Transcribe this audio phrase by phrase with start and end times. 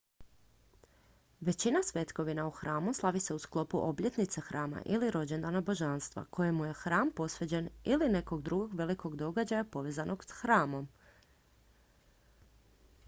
[1.47, 6.73] većina svetkovina u hramu slavi se u sklopu obljetnice hrama ili rođendana božanstva kojem je
[6.79, 10.89] hram posvećen ili nekog drugog velikog događaja povezanog s hramom